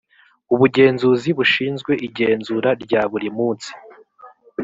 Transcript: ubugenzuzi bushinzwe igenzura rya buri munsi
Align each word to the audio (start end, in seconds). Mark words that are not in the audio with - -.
ubugenzuzi 0.53 1.29
bushinzwe 1.37 1.91
igenzura 2.07 2.69
rya 2.83 3.01
buri 3.11 3.29
munsi 3.37 3.69